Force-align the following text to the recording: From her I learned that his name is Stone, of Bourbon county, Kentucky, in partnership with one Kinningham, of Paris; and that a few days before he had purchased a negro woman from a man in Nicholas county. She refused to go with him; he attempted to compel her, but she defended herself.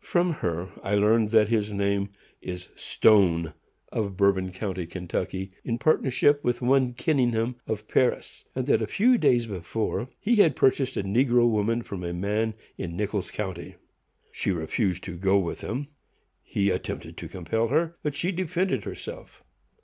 From 0.00 0.32
her 0.40 0.68
I 0.82 0.94
learned 0.94 1.28
that 1.32 1.48
his 1.48 1.70
name 1.70 2.08
is 2.40 2.70
Stone, 2.74 3.52
of 3.92 4.16
Bourbon 4.16 4.50
county, 4.50 4.86
Kentucky, 4.86 5.50
in 5.62 5.76
partnership 5.76 6.42
with 6.42 6.62
one 6.62 6.94
Kinningham, 6.94 7.56
of 7.66 7.86
Paris; 7.86 8.46
and 8.54 8.64
that 8.66 8.80
a 8.80 8.86
few 8.86 9.18
days 9.18 9.44
before 9.46 10.08
he 10.18 10.36
had 10.36 10.56
purchased 10.56 10.96
a 10.96 11.02
negro 11.04 11.46
woman 11.46 11.82
from 11.82 12.02
a 12.02 12.14
man 12.14 12.54
in 12.78 12.96
Nicholas 12.96 13.30
county. 13.30 13.74
She 14.32 14.52
refused 14.52 15.04
to 15.04 15.18
go 15.18 15.38
with 15.38 15.60
him; 15.60 15.88
he 16.42 16.70
attempted 16.70 17.18
to 17.18 17.28
compel 17.28 17.68
her, 17.68 17.98
but 18.02 18.14
she 18.14 18.32
defended 18.32 18.84
herself. 18.84 19.44